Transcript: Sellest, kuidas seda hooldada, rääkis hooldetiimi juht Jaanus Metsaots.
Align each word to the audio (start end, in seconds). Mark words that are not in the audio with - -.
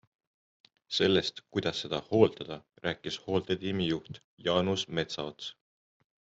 Sellest, 0.99 1.41
kuidas 1.57 1.81
seda 1.85 1.99
hooldada, 2.07 2.57
rääkis 2.87 3.21
hooldetiimi 3.27 3.89
juht 3.93 4.21
Jaanus 4.49 4.89
Metsaots. 5.01 5.55